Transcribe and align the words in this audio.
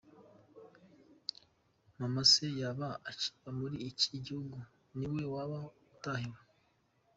Mama 1.97 2.21
se 2.31 2.45
yaba 2.59 2.89
akiba 3.09 3.49
muri 3.59 3.77
iki 3.89 4.15
gihugu? 4.25 4.57
Niwe 4.97 5.21
waba 5.33 5.59
utahiwe. 5.93 6.39